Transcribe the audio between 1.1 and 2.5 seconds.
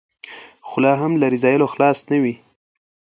له رذایلو خلاص نه وي.